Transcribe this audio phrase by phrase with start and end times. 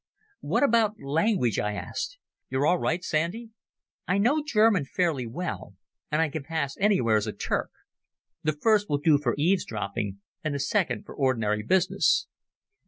[0.39, 2.17] "What about language?" I asked.
[2.49, 3.51] "You're all right, Sandy?"
[4.07, 5.75] "I know German fairly well;
[6.11, 7.69] and I can pass anywhere as a Turk.
[8.41, 12.25] The first will do for eavesdropping and the second for ordinary business."